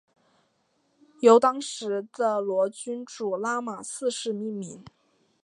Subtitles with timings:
[1.19, 4.83] 由当时的暹罗君主拉玛四世命名。